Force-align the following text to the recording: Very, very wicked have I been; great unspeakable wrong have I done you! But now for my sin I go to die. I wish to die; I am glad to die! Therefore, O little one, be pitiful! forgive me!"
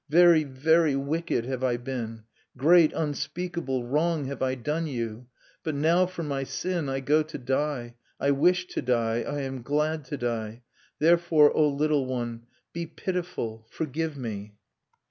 Very, 0.09 0.43
very 0.43 0.95
wicked 0.95 1.45
have 1.45 1.63
I 1.63 1.77
been; 1.77 2.23
great 2.57 2.91
unspeakable 2.91 3.85
wrong 3.85 4.25
have 4.25 4.41
I 4.41 4.55
done 4.55 4.87
you! 4.87 5.27
But 5.63 5.75
now 5.75 6.07
for 6.07 6.23
my 6.23 6.43
sin 6.43 6.89
I 6.89 7.01
go 7.01 7.21
to 7.21 7.37
die. 7.37 7.93
I 8.19 8.31
wish 8.31 8.65
to 8.69 8.81
die; 8.81 9.21
I 9.21 9.41
am 9.41 9.61
glad 9.61 10.03
to 10.05 10.17
die! 10.17 10.63
Therefore, 10.97 11.51
O 11.55 11.69
little 11.69 12.07
one, 12.07 12.47
be 12.73 12.87
pitiful! 12.87 13.67
forgive 13.69 14.17
me!" 14.17 14.55